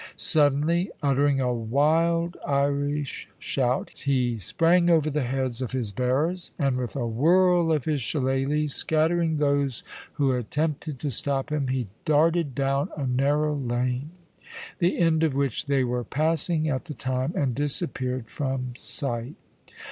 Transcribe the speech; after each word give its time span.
Suddenly 0.15 0.89
uttering 1.03 1.39
a 1.39 1.53
wild 1.53 2.35
Irish 2.43 3.29
shout, 3.37 3.91
he 4.03 4.35
sprang 4.35 4.89
over 4.89 5.11
the 5.11 5.21
heads 5.21 5.61
of 5.61 5.73
his 5.73 5.91
bearers, 5.91 6.51
and 6.57 6.75
with 6.75 6.95
a 6.95 7.05
whirl 7.05 7.71
of 7.71 7.85
his 7.85 8.01
shillaly, 8.01 8.67
scattering 8.67 9.37
those 9.37 9.83
who 10.13 10.31
attempted 10.31 10.97
to 11.01 11.11
stop 11.11 11.51
him, 11.51 11.67
he 11.67 11.85
darted 12.03 12.55
down 12.55 12.89
a 12.97 13.05
narrow 13.05 13.55
lane, 13.55 14.09
the 14.79 14.97
end 14.97 15.21
of 15.21 15.35
which 15.35 15.67
they 15.67 15.83
were 15.83 16.03
passing 16.03 16.67
at 16.67 16.85
the 16.85 16.95
time, 16.95 17.31
and 17.35 17.53
disappeared 17.53 18.27
from 18.27 18.73
sight. 18.75 19.35